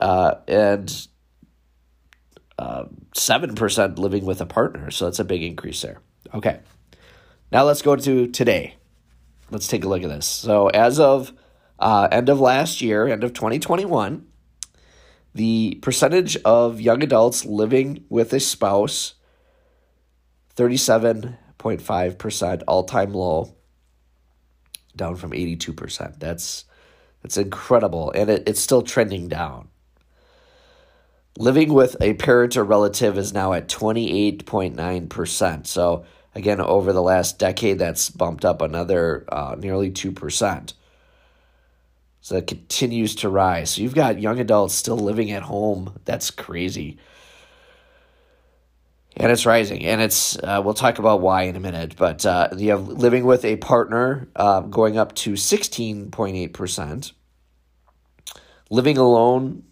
Uh, 0.00 0.36
and 0.48 1.06
uh, 2.58 2.84
7% 3.14 3.98
living 3.98 4.24
with 4.24 4.40
a 4.40 4.46
partner. 4.46 4.90
So 4.90 5.04
that's 5.06 5.18
a 5.18 5.24
big 5.24 5.42
increase 5.42 5.82
there. 5.82 6.00
Okay. 6.34 6.60
Now 7.52 7.64
let's 7.64 7.82
go 7.82 7.96
to 7.96 8.28
today. 8.28 8.76
Let's 9.50 9.68
take 9.68 9.84
a 9.84 9.88
look 9.88 10.02
at 10.02 10.08
this. 10.08 10.26
So 10.26 10.68
as 10.68 10.98
of 10.98 11.32
uh, 11.78 12.08
end 12.10 12.28
of 12.28 12.40
last 12.40 12.80
year, 12.80 13.06
end 13.06 13.22
of 13.22 13.32
2021, 13.32 14.26
the 15.34 15.78
percentage 15.82 16.36
of 16.44 16.80
young 16.80 17.02
adults 17.02 17.44
living 17.44 18.04
with 18.08 18.32
a 18.32 18.40
spouse 18.40 19.14
37.5% 20.56 22.62
all-time 22.66 23.12
low 23.12 23.54
down 24.96 25.14
from 25.16 25.32
82%. 25.32 26.18
That's 26.18 26.64
that's 27.22 27.36
incredible 27.36 28.10
and 28.12 28.30
it, 28.30 28.44
it's 28.46 28.60
still 28.60 28.80
trending 28.82 29.28
down. 29.28 29.68
Living 31.38 31.74
with 31.74 31.96
a 32.00 32.14
parent 32.14 32.56
or 32.56 32.64
relative 32.64 33.18
is 33.18 33.34
now 33.34 33.52
at 33.52 33.68
28.9%. 33.68 35.66
So 35.66 36.06
again 36.36 36.60
over 36.60 36.92
the 36.92 37.02
last 37.02 37.38
decade 37.38 37.78
that's 37.78 38.10
bumped 38.10 38.44
up 38.44 38.62
another 38.62 39.24
uh, 39.28 39.56
nearly 39.58 39.90
2%. 39.90 40.72
So 42.20 42.34
that 42.34 42.46
continues 42.46 43.14
to 43.16 43.28
rise. 43.28 43.70
So 43.70 43.82
you've 43.82 43.94
got 43.94 44.20
young 44.20 44.40
adults 44.40 44.74
still 44.74 44.98
living 44.98 45.30
at 45.30 45.42
home. 45.42 45.98
That's 46.04 46.30
crazy 46.30 46.98
and 49.16 49.32
it's 49.32 49.46
rising 49.46 49.84
and 49.84 50.00
it's 50.00 50.36
uh, 50.38 50.60
we'll 50.62 50.74
talk 50.74 50.98
about 50.98 51.20
why 51.20 51.42
in 51.42 51.56
a 51.56 51.60
minute 51.60 51.96
but 51.96 52.24
uh, 52.26 52.48
you 52.56 52.70
have 52.70 52.86
living 52.86 53.24
with 53.24 53.44
a 53.44 53.56
partner 53.56 54.28
uh, 54.36 54.60
going 54.60 54.98
up 54.98 55.14
to 55.14 55.32
16.8% 55.32 57.12
living 58.70 58.98
alone 58.98 59.62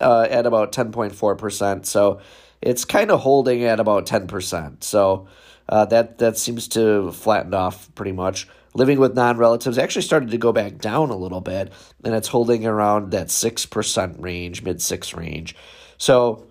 uh, 0.00 0.26
at 0.30 0.46
about 0.46 0.72
10.4% 0.72 1.86
so 1.86 2.20
it's 2.60 2.84
kind 2.84 3.10
of 3.10 3.20
holding 3.20 3.64
at 3.64 3.80
about 3.80 4.06
10% 4.06 4.84
so 4.84 5.26
uh, 5.68 5.84
that 5.86 6.18
that 6.18 6.38
seems 6.38 6.68
to 6.68 7.12
flatten 7.12 7.54
off 7.54 7.94
pretty 7.94 8.12
much. 8.12 8.48
Living 8.74 9.00
with 9.00 9.14
non-relatives 9.14 9.78
actually 9.78 10.02
started 10.02 10.30
to 10.30 10.38
go 10.38 10.52
back 10.52 10.76
down 10.76 11.08
a 11.08 11.16
little 11.16 11.40
bit 11.40 11.72
and 12.04 12.14
it's 12.14 12.28
holding 12.28 12.66
around 12.66 13.10
that 13.12 13.28
6% 13.28 14.22
range 14.22 14.62
mid 14.62 14.82
6 14.82 15.14
range. 15.14 15.56
So 15.96 16.46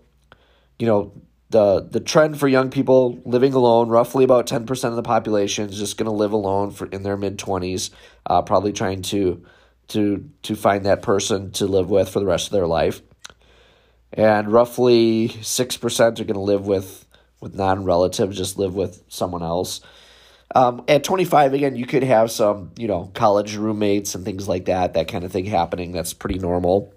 you 0.79 0.87
know 0.87 1.13
the 1.49 1.87
the 1.89 1.99
trend 1.99 2.39
for 2.39 2.47
young 2.47 2.69
people 2.69 3.19
living 3.23 3.53
alone, 3.53 3.89
roughly 3.89 4.23
about 4.23 4.47
ten 4.47 4.65
percent 4.65 4.91
of 4.91 4.95
the 4.95 5.03
population 5.03 5.69
is 5.69 5.77
just 5.77 5.97
going 5.97 6.09
to 6.09 6.15
live 6.15 6.31
alone 6.31 6.71
for 6.71 6.87
in 6.87 7.03
their 7.03 7.17
mid 7.17 7.37
twenties, 7.37 7.91
uh, 8.25 8.41
probably 8.41 8.73
trying 8.73 9.01
to 9.03 9.45
to 9.89 10.29
to 10.43 10.55
find 10.55 10.85
that 10.85 11.01
person 11.01 11.51
to 11.51 11.65
live 11.65 11.89
with 11.89 12.09
for 12.09 12.19
the 12.19 12.25
rest 12.25 12.47
of 12.47 12.51
their 12.51 12.67
life, 12.67 13.01
and 14.11 14.51
roughly 14.51 15.29
six 15.41 15.77
percent 15.77 16.19
are 16.19 16.25
going 16.25 16.33
to 16.35 16.41
live 16.41 16.65
with 16.67 17.04
non 17.53 17.83
relatives, 17.83 18.37
just 18.37 18.57
live 18.57 18.75
with 18.75 19.03
someone 19.07 19.43
else. 19.43 19.81
Um, 20.53 20.83
at 20.87 21.03
25, 21.03 21.53
again, 21.53 21.75
you 21.75 21.85
could 21.85 22.03
have 22.03 22.31
some, 22.31 22.71
you 22.77 22.87
know, 22.87 23.11
college 23.13 23.55
roommates 23.55 24.15
and 24.15 24.23
things 24.23 24.47
like 24.47 24.65
that, 24.65 24.93
that 24.93 25.07
kind 25.07 25.23
of 25.23 25.31
thing 25.31 25.45
happening. 25.45 25.91
That's 25.91 26.13
pretty 26.13 26.39
normal. 26.39 26.93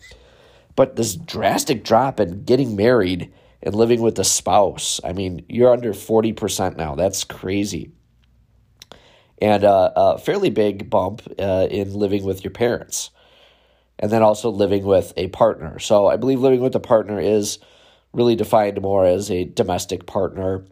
But 0.76 0.97
this 0.97 1.17
drastic 1.17 1.83
drop 1.83 2.21
in 2.21 2.45
getting 2.45 2.76
married 2.76 3.33
and 3.62 3.75
living 3.75 4.00
with 4.00 4.19
a 4.19 4.25
spouse. 4.25 5.00
I 5.02 5.12
mean, 5.12 5.45
you're 5.49 5.73
under 5.73 5.93
40% 5.93 6.76
now. 6.76 6.95
That's 6.95 7.25
crazy. 7.25 7.90
And 9.40 9.64
uh, 9.64 9.93
a 9.97 10.19
fairly 10.19 10.50
big 10.50 10.90
bump 10.90 11.23
uh, 11.38 11.67
in 11.71 11.95
living 11.95 12.25
with 12.25 12.45
your 12.45 12.52
parents. 12.52 13.11
And 13.99 14.12
then 14.12 14.23
also 14.23 14.50
living 14.50 14.85
with 14.85 15.12
a 15.17 15.28
partner. 15.28 15.81
So 15.81 16.07
I 16.07 16.17
believe 16.17 16.38
living 16.38 16.61
with 16.61 16.76
a 16.76 16.81
partner 16.81 17.19
is 17.19 17.59
really 18.12 18.37
defined 18.37 18.81
more 18.81 19.05
as 19.05 19.31
a 19.31 19.45
domestic 19.45 20.07
partner. 20.07 20.65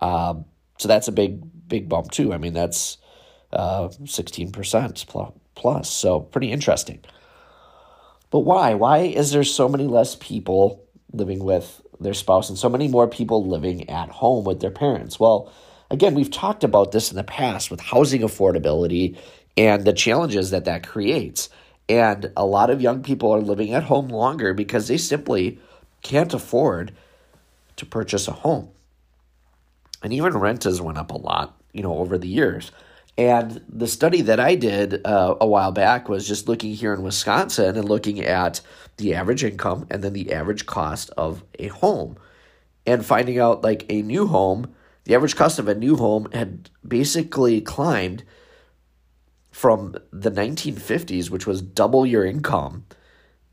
Um, 0.00 0.44
so 0.78 0.88
that's 0.88 1.08
a 1.08 1.12
big, 1.12 1.42
big 1.68 1.88
bump 1.88 2.10
too. 2.10 2.32
I 2.32 2.38
mean, 2.38 2.54
that's 2.54 2.98
uh, 3.52 3.88
16% 3.88 5.32
plus. 5.54 5.90
So 5.90 6.20
pretty 6.20 6.50
interesting. 6.50 7.00
But 8.30 8.40
why? 8.40 8.74
Why 8.74 8.98
is 8.98 9.32
there 9.32 9.44
so 9.44 9.68
many 9.68 9.86
less 9.86 10.16
people 10.16 10.84
living 11.12 11.42
with 11.42 11.80
their 12.00 12.14
spouse 12.14 12.48
and 12.48 12.58
so 12.58 12.68
many 12.68 12.88
more 12.88 13.08
people 13.08 13.46
living 13.46 13.88
at 13.90 14.08
home 14.08 14.44
with 14.44 14.60
their 14.60 14.70
parents. 14.70 15.18
Well, 15.18 15.52
again, 15.90 16.14
we've 16.14 16.30
talked 16.30 16.64
about 16.64 16.92
this 16.92 17.10
in 17.10 17.16
the 17.16 17.24
past 17.24 17.70
with 17.70 17.80
housing 17.80 18.22
affordability 18.22 19.16
and 19.56 19.84
the 19.84 19.92
challenges 19.92 20.50
that 20.50 20.64
that 20.66 20.86
creates. 20.86 21.48
And 21.88 22.30
a 22.36 22.44
lot 22.44 22.70
of 22.70 22.82
young 22.82 23.02
people 23.02 23.32
are 23.32 23.40
living 23.40 23.72
at 23.72 23.84
home 23.84 24.08
longer 24.08 24.54
because 24.54 24.88
they 24.88 24.98
simply 24.98 25.58
can't 26.02 26.32
afford 26.32 26.92
to 27.76 27.86
purchase 27.86 28.28
a 28.28 28.32
home. 28.32 28.70
And 30.02 30.12
even 30.12 30.36
rent 30.36 30.64
has 30.64 30.80
went 30.80 30.98
up 30.98 31.10
a 31.10 31.16
lot, 31.16 31.60
you 31.72 31.82
know, 31.82 31.98
over 31.98 32.18
the 32.18 32.28
years. 32.28 32.70
And 33.16 33.60
the 33.68 33.88
study 33.88 34.20
that 34.22 34.38
I 34.38 34.54
did 34.54 35.04
uh, 35.04 35.34
a 35.40 35.46
while 35.46 35.72
back 35.72 36.08
was 36.08 36.28
just 36.28 36.46
looking 36.46 36.72
here 36.72 36.94
in 36.94 37.02
Wisconsin 37.02 37.76
and 37.76 37.88
looking 37.88 38.20
at 38.20 38.60
the 38.96 39.14
average 39.14 39.42
income 39.42 39.86
and 39.90 40.04
then 40.04 40.12
the 40.12 40.32
average 40.32 40.66
cost 40.66 41.10
of 41.16 41.42
a 41.58 41.66
home 41.68 42.16
and 42.86 43.04
finding 43.04 43.38
out 43.38 43.62
like 43.62 43.84
a 43.88 44.02
new 44.02 44.28
home, 44.28 44.72
the 45.04 45.14
average 45.14 45.36
cost 45.36 45.58
of 45.58 45.68
a 45.68 45.74
new 45.74 45.96
home 45.96 46.28
had 46.32 46.70
basically 46.86 47.60
climbed 47.60 48.22
from 49.50 49.96
the 50.12 50.30
1950s, 50.30 51.28
which 51.28 51.46
was 51.46 51.60
double 51.60 52.06
your 52.06 52.24
income, 52.24 52.84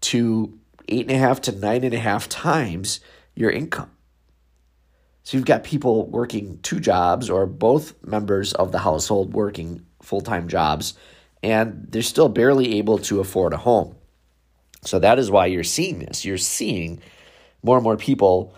to 0.02 0.60
eight 0.88 1.10
and 1.10 1.16
a 1.16 1.18
half 1.18 1.42
to 1.42 1.52
nine 1.52 1.84
and 1.84 1.94
a 1.94 2.00
half 2.00 2.30
times 2.30 3.00
your 3.36 3.52
income. 3.52 3.92
So 5.24 5.38
you've 5.38 5.46
got 5.46 5.64
people 5.64 6.08
working 6.08 6.60
two 6.62 6.80
jobs 6.80 7.30
or 7.30 7.46
both 7.48 7.96
members 8.06 8.54
of 8.54 8.72
the 8.72 8.80
household 8.80 9.34
working 9.34 9.86
full 10.02 10.22
time 10.22 10.48
jobs 10.48 10.94
and 11.42 11.88
they're 11.90 12.02
still 12.02 12.30
barely 12.30 12.78
able 12.78 12.98
to 13.00 13.20
afford 13.20 13.54
a 13.54 13.58
home. 13.58 13.96
So 14.84 15.00
that 15.00 15.20
is 15.20 15.32
why 15.32 15.48
you're 15.48 15.64
seeing 15.64 16.00
this. 16.00 16.26
You're 16.26 16.38
seeing 16.38 17.02
more 17.64 17.78
and 17.78 17.84
more 17.84 17.98
people, 17.98 18.56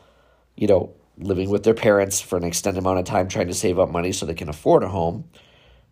you 0.56 0.68
know, 0.68 0.94
living 1.18 1.50
with 1.50 1.64
their 1.64 1.74
parents 1.74 2.22
for 2.22 2.38
an 2.38 2.44
extended 2.44 2.80
amount 2.80 3.00
of 3.00 3.06
time, 3.06 3.28
trying 3.28 3.48
to 3.48 3.54
save 3.54 3.80
up 3.80 3.90
money 3.90 4.12
so 4.12 4.26
they 4.26 4.34
can 4.34 4.50
afford 4.50 4.84
a 4.84 4.90
home, 4.90 5.26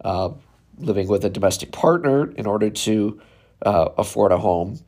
uh, 0.03 0.29
living 0.77 1.07
with 1.07 1.25
a 1.25 1.29
domestic 1.29 1.71
partner 1.71 2.31
in 2.31 2.45
order 2.45 2.69
to 2.69 3.19
uh, 3.65 3.89
afford 3.97 4.31
a 4.31 4.37
home, 4.37 4.79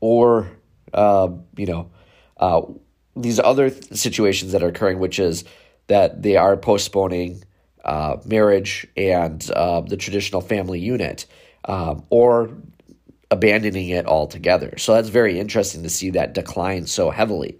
or 0.00 0.48
uh, 0.92 1.28
you 1.56 1.66
know, 1.66 1.90
uh, 2.38 2.62
these 3.16 3.40
other 3.40 3.70
th- 3.70 3.92
situations 3.92 4.52
that 4.52 4.62
are 4.62 4.68
occurring, 4.68 4.98
which 4.98 5.18
is 5.18 5.44
that 5.88 6.22
they 6.22 6.36
are 6.36 6.56
postponing 6.56 7.42
uh, 7.84 8.16
marriage 8.24 8.86
and 8.96 9.50
uh, 9.52 9.80
the 9.80 9.96
traditional 9.96 10.40
family 10.40 10.80
unit, 10.80 11.26
um, 11.64 12.04
or 12.10 12.50
abandoning 13.30 13.88
it 13.88 14.06
altogether. 14.06 14.76
So 14.78 14.94
that's 14.94 15.08
very 15.08 15.38
interesting 15.38 15.82
to 15.82 15.90
see 15.90 16.10
that 16.10 16.34
decline 16.34 16.86
so 16.86 17.10
heavily. 17.10 17.58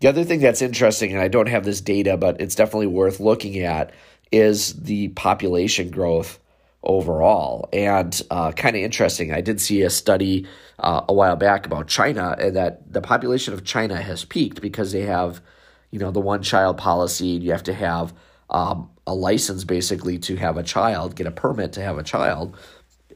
The 0.00 0.08
other 0.08 0.24
thing 0.24 0.40
that's 0.40 0.62
interesting, 0.62 1.12
and 1.12 1.20
I 1.20 1.28
don't 1.28 1.48
have 1.48 1.64
this 1.64 1.80
data, 1.80 2.16
but 2.16 2.40
it's 2.40 2.54
definitely 2.54 2.88
worth 2.88 3.18
looking 3.18 3.58
at, 3.60 3.92
is 4.30 4.74
the 4.74 5.08
population 5.08 5.90
growth 5.90 6.38
overall. 6.86 7.68
And 7.72 8.18
uh, 8.30 8.52
kind 8.52 8.76
of 8.76 8.82
interesting, 8.82 9.32
I 9.32 9.42
did 9.42 9.60
see 9.60 9.82
a 9.82 9.90
study 9.90 10.46
uh, 10.78 11.02
a 11.08 11.12
while 11.12 11.36
back 11.36 11.66
about 11.66 11.88
China, 11.88 12.36
and 12.38 12.56
that 12.56 12.90
the 12.90 13.02
population 13.02 13.52
of 13.52 13.64
China 13.64 14.00
has 14.00 14.24
peaked 14.24 14.62
because 14.62 14.92
they 14.92 15.02
have, 15.02 15.42
you 15.90 15.98
know, 15.98 16.10
the 16.10 16.20
one 16.20 16.42
child 16.42 16.78
policy. 16.78 17.26
You 17.26 17.52
have 17.52 17.64
to 17.64 17.74
have 17.74 18.14
um, 18.48 18.90
a 19.06 19.14
license 19.14 19.64
basically 19.64 20.18
to 20.20 20.36
have 20.36 20.56
a 20.56 20.62
child, 20.62 21.16
get 21.16 21.26
a 21.26 21.32
permit 21.32 21.72
to 21.74 21.82
have 21.82 21.98
a 21.98 22.02
child, 22.02 22.56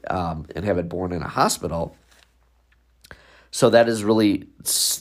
um, 0.09 0.45
and 0.55 0.65
have 0.65 0.77
it 0.77 0.89
born 0.89 1.11
in 1.13 1.21
a 1.21 1.27
hospital. 1.27 1.95
So 3.51 3.69
that 3.69 3.87
has 3.87 4.03
really 4.03 4.47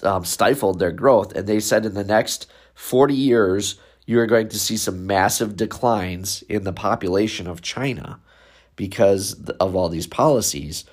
um, 0.03 0.25
stifled 0.25 0.79
their 0.79 0.93
growth. 0.93 1.33
And 1.35 1.47
they 1.47 1.61
said 1.61 1.87
in 1.87 1.95
the 1.95 2.05
next 2.05 2.51
40 2.75 3.15
years, 3.15 3.79
you 4.07 4.19
are 4.19 4.27
going 4.27 4.49
to 4.49 4.59
see 4.59 4.77
some 4.77 5.07
massive 5.07 5.57
declines 5.57 6.43
in 6.49 6.65
the 6.65 6.73
population 6.73 7.47
of 7.47 7.63
China 7.63 8.21
because 8.81 9.35
of 9.61 9.77
all 9.77 9.91
these 9.91 10.07
policies. 10.07 10.87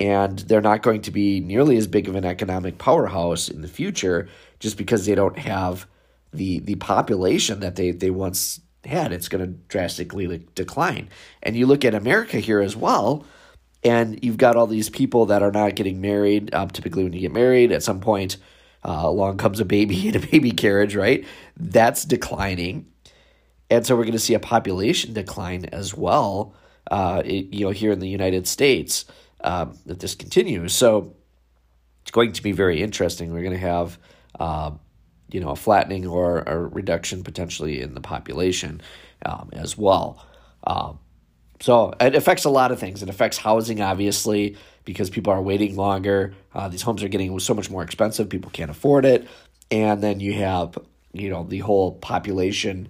And 0.00 0.38
they're 0.38 0.62
not 0.62 0.80
going 0.80 1.02
to 1.02 1.10
be 1.10 1.38
nearly 1.38 1.76
as 1.76 1.86
big 1.86 2.08
of 2.08 2.14
an 2.14 2.24
economic 2.24 2.78
powerhouse 2.78 3.50
in 3.50 3.60
the 3.60 3.68
future 3.68 4.26
just 4.58 4.78
because 4.78 5.04
they 5.04 5.14
don't 5.14 5.38
have 5.38 5.86
the 6.32 6.60
the 6.60 6.76
population 6.76 7.60
that 7.60 7.76
they, 7.76 7.90
they 7.90 8.08
once 8.08 8.60
had. 8.86 9.12
It's 9.12 9.28
going 9.28 9.44
to 9.44 9.52
drastically 9.68 10.46
decline. 10.54 11.10
And 11.42 11.56
you 11.56 11.66
look 11.66 11.84
at 11.84 11.94
America 11.94 12.38
here 12.38 12.62
as 12.62 12.74
well 12.74 13.26
and 13.84 14.18
you've 14.24 14.38
got 14.38 14.56
all 14.56 14.66
these 14.66 14.88
people 14.88 15.26
that 15.26 15.42
are 15.42 15.52
not 15.52 15.74
getting 15.74 16.00
married. 16.00 16.54
Um, 16.54 16.70
typically, 16.70 17.04
when 17.04 17.12
you 17.12 17.20
get 17.20 17.32
married, 17.32 17.70
at 17.70 17.82
some 17.82 18.00
point, 18.00 18.38
uh, 18.82 19.02
along 19.04 19.36
comes 19.36 19.60
a 19.60 19.66
baby 19.66 20.08
in 20.08 20.16
a 20.16 20.26
baby 20.26 20.52
carriage, 20.52 20.96
right? 20.96 21.26
That's 21.58 22.06
declining, 22.06 22.86
and 23.68 23.86
so 23.86 23.94
we're 23.94 24.04
going 24.04 24.12
to 24.12 24.18
see 24.18 24.34
a 24.34 24.40
population 24.40 25.12
decline 25.12 25.66
as 25.66 25.94
well. 25.94 26.54
Uh, 26.90 27.22
it, 27.24 27.54
you 27.54 27.64
know, 27.64 27.70
here 27.70 27.92
in 27.92 28.00
the 28.00 28.08
United 28.08 28.48
States, 28.48 29.04
um, 29.44 29.78
that 29.86 30.00
this 30.00 30.14
continues. 30.14 30.74
So 30.74 31.14
it's 32.02 32.10
going 32.10 32.32
to 32.32 32.42
be 32.42 32.52
very 32.52 32.82
interesting. 32.82 33.32
We're 33.32 33.42
going 33.42 33.52
to 33.52 33.58
have, 33.58 33.98
uh, 34.38 34.72
you 35.30 35.40
know, 35.40 35.50
a 35.50 35.56
flattening 35.56 36.06
or 36.06 36.40
a 36.40 36.58
reduction 36.58 37.22
potentially 37.22 37.80
in 37.80 37.94
the 37.94 38.00
population 38.00 38.82
um, 39.24 39.50
as 39.52 39.78
well. 39.78 40.26
Um, 40.64 40.98
so 41.60 41.92
it 42.00 42.14
affects 42.14 42.44
a 42.44 42.50
lot 42.50 42.72
of 42.72 42.80
things. 42.80 43.02
It 43.02 43.08
affects 43.08 43.38
housing, 43.38 43.80
obviously, 43.80 44.56
because 44.84 45.10
people 45.10 45.32
are 45.32 45.42
waiting 45.42 45.76
longer. 45.76 46.34
Uh, 46.54 46.68
these 46.68 46.82
homes 46.82 47.02
are 47.02 47.08
getting 47.08 47.38
so 47.38 47.54
much 47.54 47.70
more 47.70 47.82
expensive. 47.82 48.28
People 48.28 48.50
can't 48.50 48.70
afford 48.70 49.04
it. 49.04 49.28
And 49.70 50.02
then 50.02 50.20
you 50.20 50.32
have, 50.34 50.76
you 51.12 51.28
know, 51.28 51.44
the 51.44 51.58
whole 51.58 51.92
population 51.92 52.88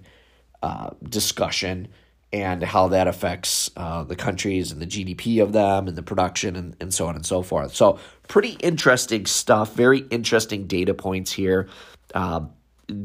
uh, 0.63 0.91
discussion 1.03 1.89
and 2.33 2.63
how 2.63 2.87
that 2.89 3.07
affects 3.07 3.69
uh, 3.75 4.03
the 4.03 4.15
countries 4.15 4.71
and 4.71 4.81
the 4.81 4.87
GDP 4.87 5.41
of 5.43 5.51
them 5.51 5.87
and 5.87 5.97
the 5.97 6.03
production 6.03 6.55
and, 6.55 6.75
and 6.79 6.93
so 6.93 7.07
on 7.07 7.15
and 7.15 7.25
so 7.25 7.41
forth. 7.41 7.75
So, 7.75 7.99
pretty 8.27 8.51
interesting 8.61 9.25
stuff. 9.25 9.73
Very 9.75 9.99
interesting 10.09 10.67
data 10.67 10.93
points 10.93 11.31
here. 11.31 11.67
Um, 12.15 12.51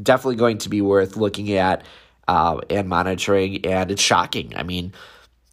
definitely 0.03 0.37
going 0.37 0.59
to 0.59 0.69
be 0.69 0.81
worth 0.81 1.17
looking 1.17 1.51
at 1.53 1.83
uh, 2.27 2.59
and 2.69 2.87
monitoring. 2.87 3.65
And 3.65 3.91
it's 3.91 4.01
shocking. 4.01 4.53
I 4.55 4.63
mean, 4.63 4.93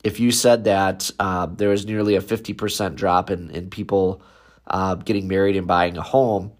if 0.02 0.20
you 0.20 0.30
said 0.30 0.64
that 0.64 1.10
uh, 1.18 1.46
there 1.46 1.70
was 1.70 1.86
nearly 1.86 2.16
a 2.16 2.20
50% 2.20 2.94
drop 2.94 3.30
in, 3.30 3.50
in 3.50 3.70
people 3.70 4.22
uh, 4.66 4.96
getting 4.96 5.28
married 5.28 5.56
and 5.56 5.66
buying 5.66 5.96
a 5.96 6.02
home, 6.02 6.52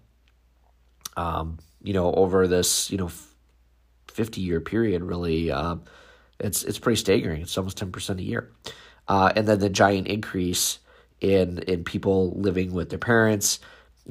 um, 1.15 1.59
you 1.81 1.93
know, 1.93 2.11
over 2.13 2.47
this, 2.47 2.89
you 2.91 2.97
know, 2.97 3.09
50 4.07 4.41
year 4.41 4.61
period, 4.61 5.03
really, 5.03 5.51
uh, 5.51 5.75
it's, 6.39 6.63
it's 6.63 6.79
pretty 6.79 6.97
staggering. 6.97 7.41
It's 7.41 7.57
almost 7.57 7.79
10% 7.79 8.19
a 8.19 8.23
year. 8.23 8.51
Uh, 9.07 9.31
and 9.35 9.47
then 9.47 9.59
the 9.59 9.69
giant 9.69 10.07
increase 10.07 10.79
in, 11.21 11.59
in 11.59 11.83
people 11.83 12.31
living 12.39 12.73
with 12.73 12.89
their 12.89 12.99
parents, 12.99 13.59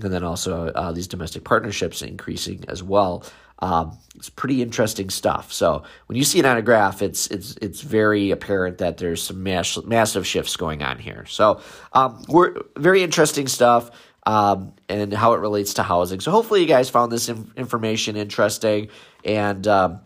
and 0.00 0.12
then 0.12 0.24
also 0.24 0.68
uh, 0.68 0.92
these 0.92 1.06
domestic 1.06 1.44
partnerships 1.44 2.02
increasing 2.02 2.64
as 2.68 2.82
well. 2.82 3.24
Um, 3.60 3.98
it's 4.16 4.30
pretty 4.30 4.62
interesting 4.62 5.10
stuff. 5.10 5.52
So 5.52 5.84
when 6.06 6.16
you 6.16 6.24
see 6.24 6.38
it 6.38 6.44
on 6.44 6.56
a 6.56 6.62
graph, 6.62 7.02
it's 7.02 7.28
it's 7.28 7.56
it's 7.62 7.80
very 7.80 8.30
apparent 8.30 8.78
that 8.78 8.98
there's 8.98 9.22
some 9.22 9.42
mass, 9.42 9.78
massive 9.84 10.26
shifts 10.26 10.56
going 10.56 10.82
on 10.82 10.98
here. 10.98 11.24
So 11.26 11.60
um, 11.92 12.22
we're 12.28 12.54
very 12.76 13.02
interesting 13.02 13.48
stuff. 13.48 13.90
Um, 14.26 14.72
and 14.88 15.12
how 15.12 15.34
it 15.34 15.40
relates 15.40 15.74
to 15.74 15.82
housing. 15.82 16.18
So 16.18 16.30
hopefully 16.30 16.62
you 16.62 16.66
guys 16.66 16.88
found 16.88 17.12
this 17.12 17.28
information 17.28 18.16
interesting, 18.16 18.88
and 19.22 19.68
um, 19.68 20.00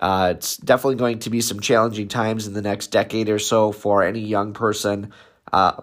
uh, 0.00 0.34
it's 0.36 0.56
definitely 0.56 0.96
going 0.96 1.18
to 1.20 1.30
be 1.30 1.40
some 1.40 1.60
challenging 1.60 2.08
times 2.08 2.46
in 2.46 2.52
the 2.54 2.62
next 2.62 2.88
decade 2.88 3.28
or 3.28 3.38
so 3.38 3.72
for 3.72 4.02
any 4.02 4.20
young 4.20 4.52
person 4.52 5.12
uh, 5.52 5.80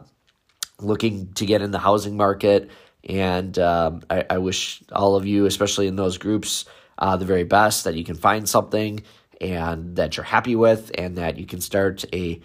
looking 0.79 1.33
to 1.33 1.45
get 1.45 1.61
in 1.61 1.71
the 1.71 1.79
housing 1.79 2.17
market. 2.17 2.69
And 3.07 3.57
um, 3.59 4.01
I, 4.09 4.25
I 4.29 4.37
wish 4.39 4.81
all 4.91 5.15
of 5.15 5.25
you, 5.25 5.45
especially 5.45 5.87
in 5.87 5.95
those 5.95 6.17
groups, 6.17 6.65
uh, 6.97 7.17
the 7.17 7.25
very 7.25 7.43
best, 7.43 7.83
that 7.83 7.95
you 7.95 8.03
can 8.03 8.15
find 8.15 8.47
something 8.47 9.03
and 9.41 9.97
that 9.97 10.15
you're 10.15 10.23
happy 10.23 10.55
with, 10.55 10.91
and 10.97 11.17
that 11.17 11.37
you 11.37 11.45
can 11.45 11.59
start 11.59 12.05
a 12.13 12.41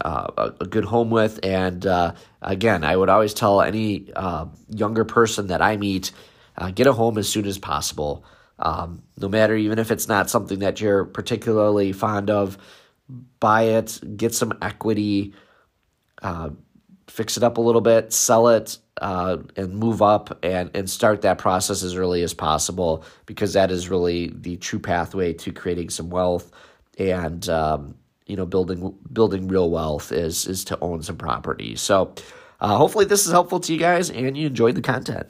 uh, 0.00 0.52
a, 0.60 0.66
good 0.66 0.84
home 0.84 1.10
with. 1.10 1.40
And 1.42 1.84
uh, 1.84 2.14
again, 2.40 2.84
I 2.84 2.96
would 2.96 3.08
always 3.08 3.34
tell 3.34 3.60
any 3.60 4.10
uh, 4.14 4.46
younger 4.68 5.04
person 5.04 5.48
that 5.48 5.60
I 5.60 5.76
meet, 5.76 6.12
uh, 6.56 6.70
get 6.70 6.86
a 6.86 6.92
home 6.92 7.18
as 7.18 7.28
soon 7.28 7.46
as 7.46 7.58
possible. 7.58 8.24
Um, 8.58 9.02
no 9.18 9.28
matter 9.28 9.54
even 9.56 9.78
if 9.78 9.90
it's 9.90 10.08
not 10.08 10.28
something 10.28 10.58
that 10.60 10.80
you're 10.80 11.04
particularly 11.04 11.92
fond 11.92 12.30
of, 12.30 12.58
buy 13.40 13.62
it, 13.62 14.00
get 14.16 14.34
some 14.34 14.56
equity, 14.60 15.32
uh, 16.22 16.50
fix 17.06 17.36
it 17.36 17.42
up 17.42 17.58
a 17.58 17.60
little 17.60 17.80
bit, 17.80 18.12
sell 18.12 18.48
it, 18.48 18.78
uh, 19.00 19.38
and 19.56 19.74
move 19.74 20.02
up 20.02 20.38
and, 20.44 20.70
and 20.74 20.90
start 20.90 21.22
that 21.22 21.38
process 21.38 21.82
as 21.82 21.94
early 21.94 22.22
as 22.22 22.34
possible 22.34 23.04
because 23.26 23.52
that 23.52 23.70
is 23.70 23.88
really 23.88 24.32
the 24.34 24.56
true 24.56 24.78
pathway 24.78 25.32
to 25.32 25.52
creating 25.52 25.88
some 25.88 26.10
wealth 26.10 26.50
and 26.98 27.48
um, 27.48 27.94
you 28.26 28.36
know 28.36 28.44
building 28.44 28.94
building 29.12 29.48
real 29.48 29.70
wealth 29.70 30.12
is 30.12 30.46
is 30.46 30.64
to 30.64 30.78
own 30.80 31.02
some 31.02 31.16
property. 31.16 31.76
So 31.76 32.14
uh, 32.60 32.76
hopefully 32.76 33.04
this 33.04 33.26
is 33.26 33.32
helpful 33.32 33.60
to 33.60 33.72
you 33.72 33.78
guys 33.78 34.10
and 34.10 34.36
you 34.36 34.48
enjoyed 34.48 34.74
the 34.74 34.82
content. 34.82 35.28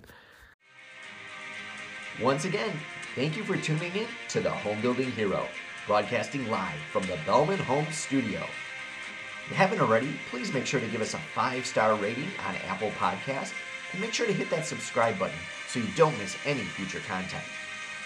Once 2.20 2.44
again, 2.44 2.72
thank 3.18 3.36
you 3.36 3.42
for 3.42 3.56
tuning 3.56 3.92
in 3.96 4.06
to 4.28 4.38
the 4.38 4.48
Home 4.48 4.80
Building 4.80 5.10
Hero, 5.10 5.44
broadcasting 5.88 6.48
live 6.48 6.78
from 6.92 7.02
the 7.08 7.18
Belman 7.26 7.58
Home 7.58 7.86
Studio. 7.90 8.38
If 8.38 9.50
you 9.50 9.56
haven't 9.56 9.80
already, 9.80 10.12
please 10.30 10.54
make 10.54 10.66
sure 10.66 10.78
to 10.78 10.86
give 10.86 11.00
us 11.00 11.14
a 11.14 11.18
five 11.34 11.66
star 11.66 11.96
rating 11.96 12.28
on 12.46 12.54
Apple 12.68 12.92
Podcast 12.92 13.54
and 13.90 14.00
make 14.00 14.14
sure 14.14 14.26
to 14.26 14.32
hit 14.32 14.50
that 14.50 14.66
subscribe 14.66 15.18
button 15.18 15.36
so 15.66 15.80
you 15.80 15.86
don't 15.96 16.16
miss 16.16 16.36
any 16.44 16.60
future 16.60 17.00
content. 17.08 17.42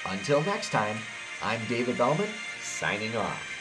Until 0.06 0.40
next 0.44 0.72
time, 0.72 0.96
I'm 1.42 1.60
David 1.68 1.98
Belman, 1.98 2.30
signing 2.62 3.14
off. 3.14 3.51